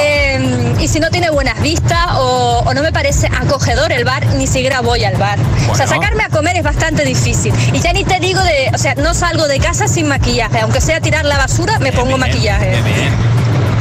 Eh, 0.00 0.74
y 0.80 0.88
si 0.88 0.98
no 0.98 1.10
tiene 1.10 1.28
buenas 1.28 1.60
vistas 1.60 2.06
o, 2.14 2.62
o 2.64 2.72
no 2.72 2.80
me 2.80 2.90
parece 2.90 3.26
acogedor 3.26 3.92
el 3.92 4.06
bar, 4.06 4.24
ni 4.36 4.46
siquiera 4.46 4.80
voy 4.80 5.04
al 5.04 5.16
bar. 5.16 5.38
O 5.68 5.74
sea, 5.74 5.86
sacarme 5.86 6.22
a 6.22 6.30
comer 6.30 6.56
es 6.56 6.62
bastante 6.62 7.04
difícil. 7.04 7.33
Y 7.72 7.80
ya 7.80 7.92
ni 7.92 8.04
te 8.04 8.20
digo 8.20 8.40
de, 8.42 8.70
o 8.72 8.78
sea, 8.78 8.94
no 8.94 9.12
salgo 9.12 9.48
de 9.48 9.58
casa 9.58 9.88
sin 9.88 10.06
maquillaje, 10.06 10.60
aunque 10.60 10.80
sea 10.80 11.00
tirar 11.00 11.24
la 11.24 11.36
basura, 11.36 11.78
me 11.78 11.92
pongo 11.92 12.16
maquillaje. 12.16 12.80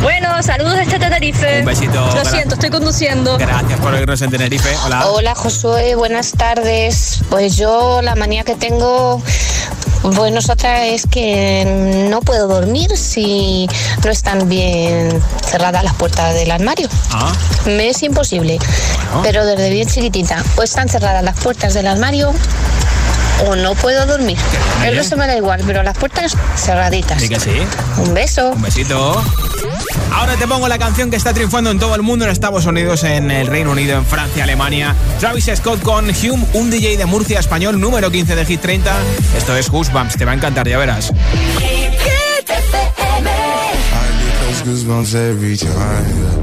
Bueno, 0.02 0.44
saludos 0.44 0.76
desde 0.76 1.00
Tenerife. 1.00 1.60
Un 1.60 1.66
besito, 1.66 2.14
Lo 2.14 2.26
siento, 2.26 2.56
estoy 2.56 2.70
conduciendo. 2.70 3.38
Gracias 3.38 3.80
por 3.80 3.94
oírnos 3.94 4.22
en 4.22 4.32
Tenerife. 4.32 4.70
Hola. 4.86 5.08
Hola 5.08 5.36
Josué, 5.36 5.96
buenas 5.96 6.32
tardes. 6.32 7.20
Pues 7.30 7.56
yo 7.56 8.02
la 8.02 8.16
manía 8.16 8.44
que 8.44 8.56
tengo, 8.56 9.22
pues 10.16 10.34
nosotras 10.34 10.82
es 10.88 11.08
que 11.08 12.08
no 12.10 12.20
puedo 12.20 12.48
dormir 12.50 12.98
si 12.98 13.70
no 14.04 14.12
están 14.12 14.50
bien 14.50 15.22
cerradas 15.46 15.86
las 15.86 15.94
puertas 15.94 16.34
del 16.34 16.52
armario. 16.52 16.90
Ah. 17.12 17.32
Me 17.66 17.88
es 17.88 18.04
imposible. 18.04 18.60
Pero 19.22 19.46
desde 19.46 19.70
bien 19.70 19.88
chiquitita, 19.88 20.44
o 20.58 20.64
están 20.64 20.90
cerradas 20.90 21.24
las 21.24 21.38
puertas 21.38 21.74
del 21.76 21.88
armario 21.88 22.34
o 23.46 23.56
no 23.56 23.76
puedo 23.76 24.06
dormir. 24.06 24.38
El 24.84 24.96
resto 24.96 25.18
me 25.18 25.28
da 25.28 25.36
igual, 25.36 25.62
pero 25.66 25.84
las 25.84 25.98
puertas 25.98 26.36
cerraditas. 26.56 27.22
Sí 27.22 27.30
que 27.30 27.40
sí. 27.40 27.52
Un 27.98 28.14
beso. 28.14 28.52
Un 28.52 28.62
besito. 28.62 29.24
Ahora 30.12 30.36
te 30.36 30.48
pongo 30.48 30.68
la 30.68 30.78
canción 30.78 31.10
que 31.10 31.18
está 31.18 31.34
triunfando 31.34 31.72
en 31.72 31.80
todo 31.80 31.96
el 31.96 32.02
mundo, 32.02 32.26
en 32.26 32.32
Estados 32.32 32.66
Unidos, 32.66 33.04
en 33.04 33.32
el 33.32 33.48
Reino 33.48 33.72
Unido, 33.72 33.98
en 33.98 34.06
Francia, 34.06 34.44
Alemania. 34.44 34.96
Travis 35.20 35.50
Scott 35.56 35.82
con 35.82 36.06
Hume, 36.10 36.46
un 36.54 36.70
DJ 36.70 36.98
de 36.98 37.06
Murcia 37.06 37.40
español, 37.40 37.80
número 37.80 38.12
15 38.12 38.36
de 38.36 38.46
Hit 38.46 38.62
30. 38.62 38.96
Esto 39.38 39.58
es 39.58 39.70
Goosebumps, 39.70 40.18
te 40.18 40.26
va 40.26 40.32
a 40.32 40.36
encantar, 40.36 40.68
ya 40.68 40.78
verás. 40.78 41.12
time 45.14 45.46
yeah. 45.56 46.43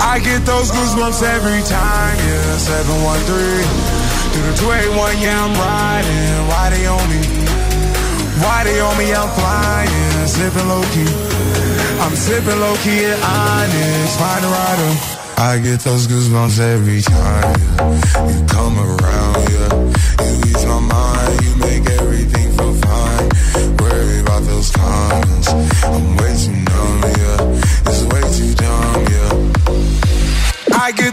I 0.00 0.18
get 0.18 0.44
those 0.46 0.70
goosebumps 0.72 1.22
every 1.22 1.62
time, 1.68 2.16
yeah. 2.16 2.56
713 2.56 3.20
through 4.32 4.46
the 4.48 4.56
281, 4.56 5.20
yeah, 5.20 5.44
I'm 5.44 5.52
riding. 5.54 6.48
Why 6.48 6.70
they 6.72 6.86
on 6.86 7.04
me? 7.12 7.20
Why 8.40 8.64
they 8.64 8.80
on 8.80 8.96
me? 8.96 9.12
I'm 9.12 9.28
flying, 9.36 10.26
sipping 10.26 10.68
low 10.68 10.82
key. 10.96 11.10
I'm 12.00 12.16
sipping 12.16 12.58
low 12.58 12.74
key 12.80 13.04
at 13.04 13.20
Onyx, 13.20 14.16
find 14.16 14.44
a 14.44 14.48
rider. 14.48 14.92
I 15.36 15.58
get 15.62 15.80
those 15.80 16.06
goosebumps 16.06 16.58
every 16.60 17.02
time. 17.02 17.60
You 18.28 18.40
come 18.48 18.80
around, 18.80 19.29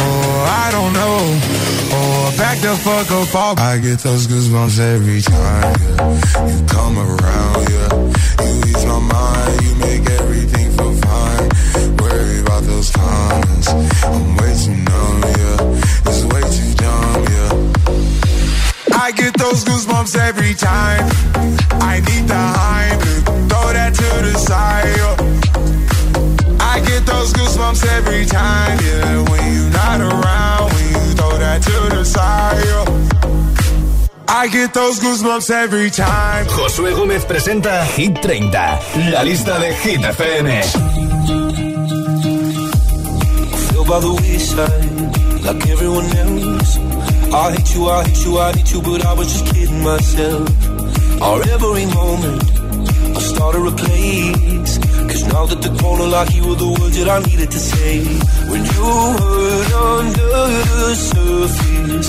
or 0.00 0.32
I 0.64 0.68
don't 0.72 0.92
know, 0.92 1.18
oh, 1.92 2.32
or 2.32 2.38
back 2.38 2.58
the 2.58 2.74
fuck 2.76 3.10
up 3.10 3.34
off. 3.34 3.58
I 3.58 3.78
get 3.78 3.98
those 4.00 4.26
goosebumps 4.26 4.78
every 4.78 5.20
time 5.20 5.74
yeah. 5.80 6.50
you 6.50 6.58
come 6.66 6.98
around, 6.98 7.60
yeah. 7.74 7.90
You 8.46 8.54
ease 8.70 8.84
my 8.86 9.00
mind, 9.00 9.62
you 9.64 9.74
make 9.76 10.04
everything 10.20 10.70
feel 10.76 10.94
fine. 11.06 11.48
Worry 12.00 12.40
about 12.40 12.62
those 12.64 12.90
comments, 12.90 13.68
I'm 13.68 14.36
way 14.36 14.52
too 14.62 14.76
numb, 14.88 15.22
yeah. 15.40 16.08
It's 16.08 16.22
way 16.32 16.42
too 16.56 16.72
dumb, 16.82 17.20
yeah. 17.34 17.70
I 19.04 19.12
get 19.12 19.34
those 19.38 19.64
goosebumps 19.64 20.16
every 20.16 20.54
time. 20.54 21.04
I 21.82 22.00
need 22.00 22.28
the 22.28 22.34
high. 22.34 22.96
throw 23.48 23.72
that 23.72 23.92
to 23.94 24.08
the 24.26 24.38
side. 24.38 24.96
yo. 25.00 25.10
I 26.60 26.80
get 26.80 27.06
those 27.06 27.32
goosebumps 27.32 27.84
every 27.96 28.26
time, 28.26 28.78
yeah. 28.84 29.29
I 34.42 34.48
get 34.48 34.72
those 34.72 34.98
goosebumps 35.00 35.50
every 35.50 35.90
time. 35.90 36.46
Josué 36.46 36.92
Gómez 36.94 37.26
presenta 37.26 37.84
Hit 37.84 38.22
30, 38.22 38.80
la 39.10 39.22
lista 39.22 39.58
de 39.58 39.70
Hit 39.74 40.02
FM. 40.02 40.62
feel 43.68 43.84
by 43.84 44.00
the 44.00 44.12
wayside 44.22 45.44
like 45.44 45.68
everyone 45.68 46.06
else. 46.16 46.78
I 47.34 47.52
hate 47.52 47.74
you, 47.74 47.90
I 47.90 48.02
hate 48.02 48.24
you, 48.24 48.38
I 48.38 48.52
hate 48.52 48.72
you, 48.72 48.80
but 48.80 49.04
I 49.04 49.12
was 49.12 49.26
just 49.30 49.44
kidding 49.52 49.82
myself. 49.82 50.48
Our 51.20 51.42
every 51.50 51.84
moment, 51.84 52.42
I 53.18 53.20
started 53.20 53.66
a 53.66 53.72
place. 53.76 54.78
Cause 55.10 55.24
now 55.34 55.44
that 55.44 55.60
the 55.60 55.72
corner 55.82 56.06
like 56.06 56.34
you 56.34 56.48
were 56.48 56.54
the 56.54 56.70
words 56.80 56.96
that 56.96 57.08
I 57.10 57.18
needed 57.28 57.50
to 57.50 57.58
say. 57.58 57.98
When 58.48 58.64
you 58.64 58.86
hurt 59.20 59.72
under 59.98 60.32
the 60.80 60.94
surface, 60.94 62.08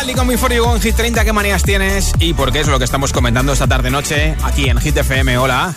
Capaldi 0.00 0.14
con 0.14 0.26
mi 0.28 0.38
For 0.38 0.50
You 0.50 0.64
en 0.72 0.80
Hit 0.80 0.96
30, 0.96 1.26
¿qué 1.26 1.32
manías 1.34 1.62
tienes? 1.62 2.12
Y 2.20 2.32
por 2.32 2.52
qué 2.52 2.60
es 2.60 2.68
lo 2.68 2.78
que 2.78 2.86
estamos 2.86 3.12
comentando 3.12 3.52
esta 3.52 3.66
tarde-noche 3.66 4.34
aquí 4.42 4.70
en 4.70 4.78
Hit 4.78 4.96
FM. 4.96 5.36
Hola. 5.36 5.74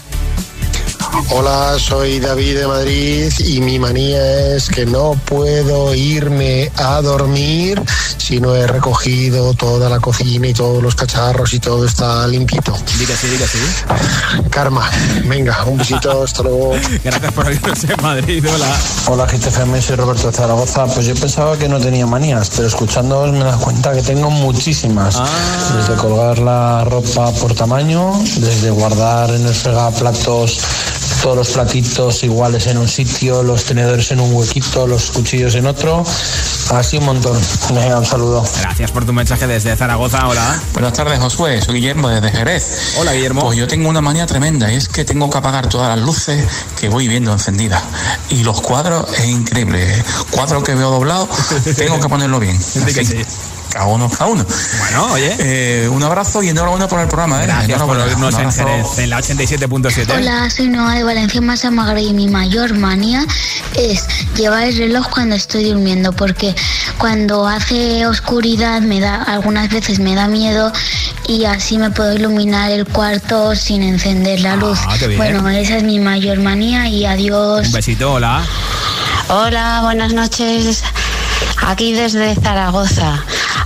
Hola, 1.30 1.76
soy 1.78 2.21
David 2.21 2.59
de 2.59 2.67
Madrid 2.67 3.34
y 3.39 3.59
mi 3.59 3.80
manía 3.80 4.55
es 4.55 4.69
que 4.69 4.86
no 4.86 5.19
puedo 5.26 5.93
irme 5.93 6.71
a 6.78 7.01
dormir 7.01 7.82
si 8.24 8.39
no 8.39 8.55
he 8.55 8.65
recogido 8.65 9.53
toda 9.53 9.89
la 9.89 9.99
cocina 9.99 10.47
y 10.47 10.53
todos 10.53 10.82
los 10.82 10.95
cacharros 10.95 11.53
y 11.53 11.59
todo 11.59 11.86
está 11.86 12.26
limpito. 12.26 12.71
Diga 12.97 13.17
sí, 13.17 13.28
diga 13.28 13.45
sí. 13.45 13.57
Karma, 14.49 14.89
venga, 15.26 15.65
un 15.65 15.78
besito, 15.78 16.24
hasta 16.24 16.43
luego. 16.43 16.71
Gracias 17.03 17.34
por 17.34 17.47
oírnos 17.47 17.84
en 17.84 18.01
Madrid, 18.01 18.45
hola. 18.47 18.78
Hola 19.07 19.26
GTFM, 19.26 19.82
soy 19.82 19.97
Roberto 19.97 20.28
de 20.28 20.38
Zaragoza. 20.38 20.86
Pues 20.86 21.05
yo 21.05 21.15
pensaba 21.15 21.57
que 21.57 21.67
no 21.67 21.82
tenía 21.82 22.07
manías, 22.07 22.49
pero 22.55 22.69
escuchándoos 22.69 23.34
me 23.34 23.43
das 23.43 23.57
cuenta 23.57 23.91
que 23.91 24.01
tengo 24.01 24.30
muchísimas. 24.32 25.21
Desde 25.76 25.95
colgar 25.95 26.39
la 26.39 26.86
ropa 26.86 27.30
por 27.34 27.53
tamaño, 27.53 28.13
desde 28.38 28.69
guardar 28.69 29.32
en 29.32 29.45
el 29.45 29.53
fregaplatos 29.53 30.61
todos 31.22 31.36
los 31.38 31.49
platitos 31.49 32.24
iguales 32.24 32.68
en 32.68 32.78
un 32.78 32.88
sitio, 32.88 33.43
los 33.43 33.64
tenedores 33.66 34.11
en 34.11 34.20
un 34.20 34.34
huequito, 34.34 34.88
los 34.88 35.11
cuchillos 35.11 35.55
en 35.55 35.66
otro. 35.68 36.03
Así 36.72 36.97
un 36.97 37.05
montón. 37.05 37.39
Venga, 37.74 37.99
un 37.99 38.05
saludo. 38.05 38.43
Gracias 38.61 38.91
por 38.91 39.05
tu 39.05 39.14
mensaje 39.14 39.47
desde 39.47 39.76
Zaragoza, 39.76 40.28
hola. 40.28 40.59
Buenas 40.74 40.93
tardes, 40.93 41.20
Josué. 41.20 41.61
Soy 41.61 41.76
Guillermo 41.76 42.09
desde 42.09 42.32
Jerez. 42.32 42.95
Hola, 42.99 43.14
Guillermo. 43.14 43.41
Pues 43.41 43.57
yo 43.57 43.68
tengo 43.68 43.89
una 43.89 44.01
manía 44.01 44.26
tremenda 44.26 44.72
y 44.72 44.76
es 44.76 44.88
que 44.88 45.05
tengo 45.05 45.30
que 45.30 45.38
apagar 45.38 45.70
todas 45.70 45.95
las 45.95 46.05
luces 46.05 46.45
que 46.80 46.89
voy 46.89 47.07
viendo 47.07 47.32
encendidas. 47.32 47.84
Y 48.30 48.43
los 48.43 48.61
cuadros 48.61 49.05
es 49.18 49.26
increíble. 49.26 50.03
Cuadro 50.32 50.64
que 50.64 50.76
veo 50.76 50.89
doblado, 50.89 51.28
tengo 51.78 51.99
que 51.99 52.09
ponerlo 52.09 52.39
bien. 52.39 52.57
Que 52.57 53.01
Así. 53.01 53.05
sí. 53.05 53.26
Cada 53.74 53.88
uno, 53.88 54.07
cada 54.07 54.28
uno. 54.28 54.45
Bueno, 54.80 55.13
oye. 55.13 55.36
Eh, 55.39 55.89
un 55.89 56.03
abrazo 56.03 56.43
y 56.43 56.49
enhorabuena 56.49 56.88
por 56.88 56.99
el 56.99 57.07
programa, 57.07 57.43
¿eh? 57.43 57.47
Gracias 57.47 57.82
por 57.82 57.97
oírnos 57.97 58.38
en. 58.38 58.51
Jerez, 58.51 58.99
en 58.99 59.09
la 59.09 59.19
87.7. 59.19 60.15
Hola, 60.15 60.49
soy 60.51 60.67
Noa 60.67 60.93
de 60.93 61.03
Valencia 61.03 61.41
Massa 61.41 61.71
Magre 61.71 62.03
y 62.03 62.13
mi 62.13 62.28
mayor 62.28 62.76
manía 62.76 63.26
es 63.76 64.05
llevar 64.36 64.65
el 64.65 64.78
reloj 64.78 65.07
cuando 65.09 65.36
estoy 65.36 65.63
durmiendo 65.63 66.13
porque 66.13 66.55
cuando 66.99 67.47
hace 67.47 68.05
oscuridad 68.05 68.82
me 68.82 68.99
da 68.99 69.24
algunas 69.24 69.69
veces 69.69 69.97
me 69.97 70.13
da 70.13 70.28
miedo 70.28 70.71
y 71.28 71.45
así 71.45 71.80
me 71.80 71.89
puedo 71.89 72.13
iluminar 72.13 72.69
el 72.69 72.86
cuarto 72.86 73.55
sin 73.55 73.82
encender 73.82 74.41
la 74.41 74.55
luz. 74.55 74.78
Ah, 74.88 74.95
qué 74.99 75.07
bien. 75.07 75.17
Bueno, 75.17 75.49
esa 75.49 75.78
es 75.78 75.84
mi 75.84 75.99
mayor 75.99 76.39
manía 76.39 76.88
y 76.88 77.05
adiós. 77.05 77.67
Un 77.67 77.74
besito, 77.74 78.13
hola. 78.13 78.43
Hola, 79.30 79.80
buenas 79.82 80.13
noches. 80.13 80.84
Aquí 81.65 81.93
desde 81.93 82.36
Zaragoza. 82.36 83.24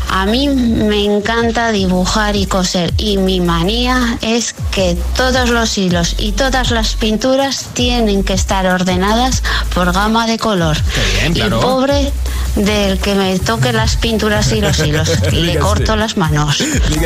A 0.10 0.26
mí 0.26 0.48
me 0.48 1.06
encanta 1.06 1.72
dibujar 1.72 2.36
y 2.36 2.46
coser 2.46 2.94
y 2.98 3.18
mi 3.18 3.40
manía 3.40 4.18
es 4.22 4.56
que 4.72 4.98
todos 5.16 5.50
los 5.50 5.78
hilos 5.78 6.16
y 6.18 6.32
todas 6.32 6.72
las 6.72 6.96
pinturas 6.96 7.68
tienen 7.74 8.24
que 8.24 8.34
estar 8.34 8.66
ordenadas 8.68 9.44
por 9.74 9.92
gama 9.92 10.28
de 10.28 10.38
color. 10.38 10.78
bien, 11.20 11.34
claro. 11.34 11.60
Y 11.60 11.62
pobre 11.62 12.14
del 12.56 12.98
que 13.00 13.14
me 13.16 13.38
toque 13.40 13.72
las 13.74 13.98
pinturas 13.98 14.52
y 14.52 14.62
los 14.62 14.80
hilos 14.80 15.12
y 15.32 15.42
le 15.44 15.60
corto 15.60 15.96
las 15.96 16.18
manos. 16.18 16.58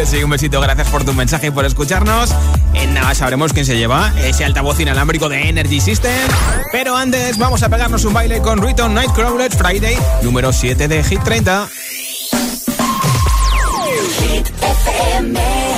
Sí, 0.05 0.23
un 0.23 0.29
besito, 0.29 0.61
gracias 0.61 0.87
por 0.89 1.03
tu 1.03 1.13
mensaje 1.13 1.47
y 1.47 1.51
por 1.51 1.65
escucharnos. 1.65 2.29
En 2.73 2.93
nada 2.93 3.13
sabremos 3.13 3.53
quién 3.53 3.65
se 3.65 3.77
lleva 3.77 4.13
ese 4.17 4.45
altavoz 4.45 4.79
inalámbrico 4.79 5.29
de 5.29 5.49
Energy 5.49 5.81
System. 5.81 6.11
Pero 6.71 6.95
antes 6.95 7.37
vamos 7.37 7.63
a 7.63 7.69
pegarnos 7.69 8.05
un 8.05 8.13
baile 8.13 8.41
con 8.41 8.61
Riton 8.61 8.93
Nightcrawler 8.93 9.51
Friday, 9.51 9.97
número 10.21 10.53
7 10.53 10.87
de 10.87 11.03
Hit 11.03 11.23
30. 11.23 11.67
Hit 14.41 14.53
FM. 14.55 15.35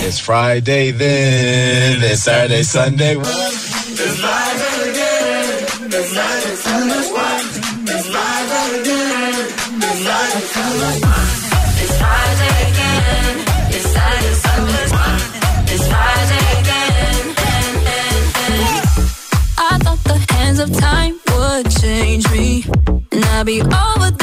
It's 0.08 0.20
Friday 0.20 0.92
then, 0.92 2.02
it's 2.02 2.24
Saturday, 2.24 2.64
Sunday. 2.64 3.16
It's 3.18 4.22
live 4.24 4.62
again. 4.88 5.92
It's 5.92 6.12
live 6.16 6.46
again. 6.46 6.72
It's 7.84 8.10
live 8.10 8.44
it's 10.40 10.58
on. 10.58 11.28
It's 11.82 11.96
Friday 12.00 12.56
again. 12.72 13.36
It's 13.76 13.88
Saturday, 13.96 14.36
Sunday. 14.46 14.88
It's 15.74 15.86
Friday 15.92 16.46
again. 16.62 17.26
I 19.58 19.78
thought 19.84 20.02
the 20.06 20.18
hands 20.34 20.60
of 20.60 20.70
time 20.78 21.20
would 21.36 21.70
change 21.82 22.32
me, 22.32 22.64
and 23.12 23.26
I'd 23.26 23.46
be 23.46 23.62
over. 23.62 24.23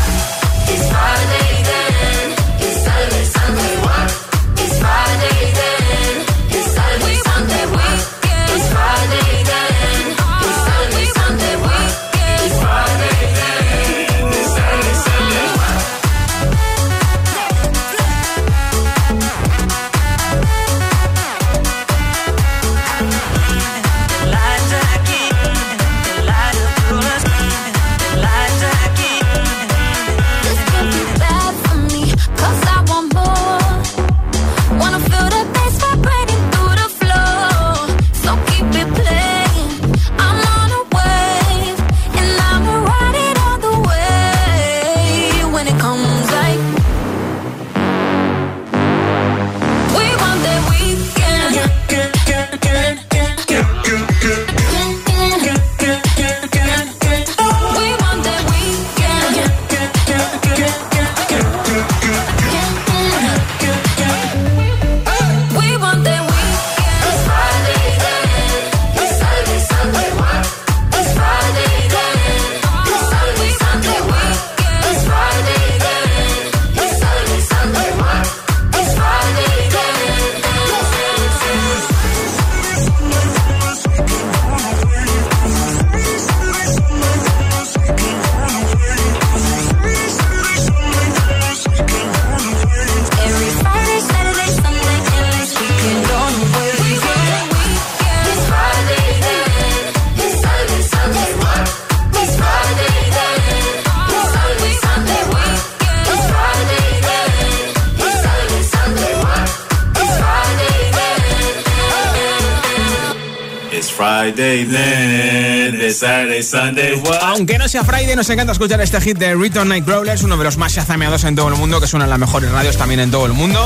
Aunque 117.21 117.57
no 117.57 117.67
sea 117.67 117.83
Friday, 117.83 118.15
nos 118.15 118.29
encanta 118.29 118.53
escuchar 118.53 118.81
este 118.81 118.99
hit 119.01 119.17
de 119.17 119.35
Return 119.35 119.69
Nightcrawlers, 119.69 120.23
uno 120.23 120.37
de 120.37 120.43
los 120.43 120.57
más 120.57 120.73
chazameados 120.73 121.23
en 121.23 121.35
todo 121.35 121.49
el 121.49 121.55
mundo, 121.55 121.79
que 121.79 121.87
suena 121.87 122.05
en 122.05 122.09
las 122.09 122.19
mejores 122.19 122.51
radios 122.51 122.77
también 122.77 122.99
en 122.99 123.11
todo 123.11 123.25
el 123.25 123.33
mundo. 123.33 123.59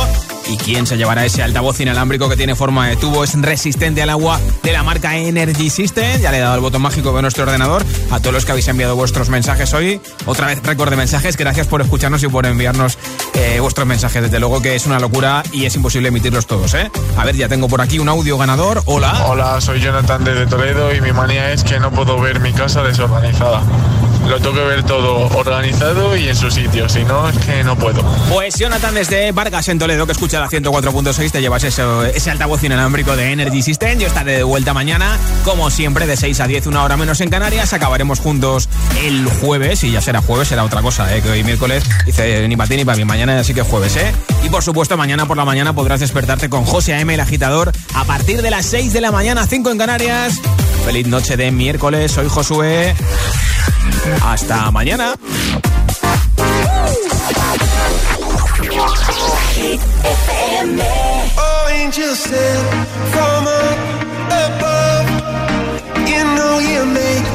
¿Y 0.47 0.57
quién 0.57 0.85
se 0.85 0.95
llevará 0.95 1.25
ese 1.25 1.41
altavoz 1.41 1.79
inalámbrico 1.79 2.29
que 2.29 2.37
tiene 2.37 2.55
forma 2.55 2.87
de 2.87 2.95
tubo? 2.95 3.23
Es 3.23 3.33
resistente 3.41 4.01
al 4.03 4.11
agua 4.11 4.39
de 4.61 4.73
la 4.73 4.83
marca 4.83 5.17
Energy 5.17 5.69
System. 5.69 6.21
Ya 6.21 6.31
le 6.31 6.37
he 6.37 6.41
dado 6.41 6.55
el 6.55 6.61
botón 6.61 6.83
mágico 6.83 7.15
de 7.15 7.21
nuestro 7.23 7.43
ordenador 7.43 7.83
a 8.11 8.19
todos 8.19 8.33
los 8.33 8.45
que 8.45 8.51
habéis 8.51 8.67
enviado 8.67 8.95
vuestros 8.95 9.29
mensajes 9.29 9.73
hoy. 9.73 9.99
Otra 10.25 10.47
vez 10.47 10.61
récord 10.61 10.91
de 10.91 10.97
mensajes. 10.97 11.35
Gracias 11.35 11.65
por 11.67 11.81
escucharnos 11.81 12.21
y 12.23 12.27
por 12.27 12.45
enviarnos 12.45 12.99
eh, 13.33 13.59
vuestros 13.59 13.87
mensajes. 13.87 14.21
Desde 14.21 14.39
luego 14.39 14.61
que 14.61 14.75
es 14.75 14.85
una 14.85 14.99
locura 14.99 15.41
y 15.51 15.65
es 15.65 15.75
imposible 15.75 16.09
emitirlos 16.09 16.45
todos, 16.45 16.75
¿eh? 16.75 16.91
A 17.17 17.25
ver, 17.25 17.35
ya 17.35 17.49
tengo 17.49 17.67
por 17.67 17.81
aquí 17.81 17.97
un 17.97 18.09
audio 18.09 18.37
ganador. 18.37 18.83
Hola. 18.85 19.25
Hola, 19.25 19.59
soy 19.61 19.81
Jonathan 19.81 20.23
desde 20.23 20.45
Toledo 20.45 20.93
y 20.93 21.01
mi 21.01 21.11
manía 21.11 21.51
es 21.53 21.63
que 21.63 21.79
no 21.79 21.91
puedo 21.91 22.19
ver 22.19 22.39
mi 22.39 22.53
casa 22.53 22.83
desorganizada. 22.83 23.63
Lo 24.27 24.39
tengo 24.39 24.55
que 24.55 24.61
ver 24.61 24.83
todo 24.83 25.27
organizado 25.37 26.15
y 26.17 26.27
en 26.27 26.35
su 26.35 26.49
sitio, 26.49 26.89
si 26.89 27.03
no 27.03 27.29
es 27.29 27.37
que 27.39 27.63
no 27.63 27.77
puedo. 27.77 28.01
Pues 28.29 28.55
Jonathan 28.55 28.93
desde 28.95 29.31
Vargas 29.31 29.67
en 29.69 29.77
Toledo, 29.77 30.05
que 30.07 30.13
escucha 30.13 30.39
la 30.39 30.47
104.6, 30.49 31.31
te 31.31 31.41
llevas 31.41 31.63
eso- 31.63 32.03
ese 32.03 32.31
altavoz 32.31 32.63
inalámbrico 32.63 33.15
de 33.15 33.31
Energy 33.31 33.61
System. 33.61 33.99
Yo 33.99 34.07
estaré 34.07 34.37
de 34.37 34.43
vuelta 34.43 34.73
mañana, 34.73 35.17
como 35.43 35.69
siempre, 35.69 36.07
de 36.07 36.17
6 36.17 36.39
a 36.39 36.47
10, 36.47 36.65
una 36.67 36.83
hora 36.83 36.97
menos 36.97 37.21
en 37.21 37.29
Canarias. 37.29 37.71
Acabaremos 37.73 38.19
juntos 38.19 38.67
el 39.03 39.25
jueves, 39.27 39.83
y 39.83 39.91
ya 39.91 40.01
será 40.01 40.21
jueves, 40.21 40.47
será 40.47 40.63
otra 40.63 40.81
cosa, 40.81 41.15
¿eh? 41.15 41.21
que 41.21 41.29
hoy 41.29 41.43
miércoles 41.43 41.83
dice 42.05 42.47
ni 42.47 42.57
para 42.57 42.67
ti 42.69 42.77
ni 42.77 42.85
para 42.85 42.97
mí, 42.97 43.05
mañana 43.05 43.39
así 43.39 43.53
que 43.53 43.61
jueves, 43.61 43.95
¿eh? 43.95 44.11
Y 44.43 44.49
por 44.49 44.63
supuesto, 44.63 44.97
mañana 44.97 45.27
por 45.27 45.37
la 45.37 45.45
mañana 45.45 45.73
podrás 45.73 45.99
despertarte 45.99 46.49
con 46.49 46.65
José 46.65 46.93
A.M. 46.95 47.13
el 47.13 47.19
agitador 47.19 47.71
a 47.93 48.03
partir 48.05 48.41
de 48.41 48.49
las 48.49 48.65
6 48.65 48.91
de 48.91 49.01
la 49.01 49.11
mañana, 49.11 49.45
5 49.47 49.69
en 49.69 49.77
Canarias. 49.77 50.33
Feliz 50.85 51.07
noche 51.07 51.37
de 51.37 51.51
miércoles, 51.51 52.11
soy 52.11 52.27
Josué. 52.27 52.95
Hasta 54.21 54.71
mañana. 54.71 55.15
Oh, 61.37 61.67
angel 61.71 62.15
sent 62.15 62.67
from 63.11 63.47
above. 64.45 65.07
You 66.07 66.23
know 66.35 66.59
you 66.59 66.85
make 66.85 67.34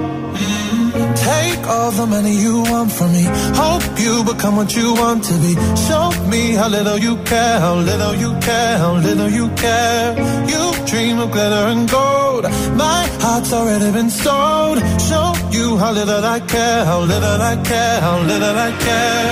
Become 4.41 4.55
what 4.55 4.75
you 4.75 4.93
want 4.95 5.23
to 5.23 5.33
be. 5.43 5.53
Show 5.87 6.09
me 6.33 6.53
how 6.59 6.67
little 6.67 6.97
you 6.97 7.15
care, 7.31 7.59
how 7.59 7.75
little 7.75 8.15
you 8.15 8.31
care, 8.39 8.77
how 8.79 8.93
little 8.95 9.29
you 9.29 9.47
care. 9.49 10.17
You 10.51 10.63
dream 10.87 11.19
of 11.19 11.29
glitter 11.31 11.65
and 11.73 11.87
gold. 11.87 12.43
My 12.75 13.01
heart's 13.23 13.53
already 13.53 13.91
been 13.91 14.09
sold. 14.09 14.77
Show 15.09 15.27
you 15.51 15.77
how 15.77 15.91
little 15.91 16.25
I 16.25 16.39
care, 16.39 16.85
how 16.85 17.01
little 17.01 17.39
I 17.51 17.55
care, 17.71 18.01
how 18.01 18.17
little 18.31 18.57
I 18.67 18.71
care. 18.87 19.31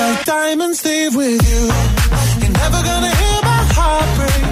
My 0.00 0.12
diamonds 0.26 0.84
leave 0.84 1.14
with 1.16 1.40
you. 1.50 1.62
You're 2.42 2.56
never 2.64 2.80
gonna 2.90 3.12
hear 3.22 3.40
my 3.52 3.62
heart 3.76 4.08
break. 4.18 4.44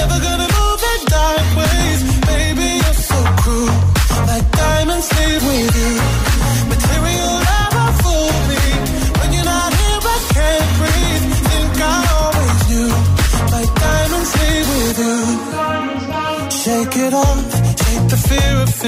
Never 0.00 0.18
gonna 0.26 0.48
move 0.58 0.80
in 0.92 1.00
dark 1.16 1.46
ways. 1.60 2.00
Baby, 2.32 2.68
you're 2.82 3.00
so 3.10 3.18
cruel. 3.42 3.78
My 4.30 4.40
diamonds 4.62 5.08
leave 5.18 5.42
with 5.50 5.76
you. 5.82 6.17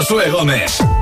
Josué 0.00 0.30
Gómez. 0.30 0.99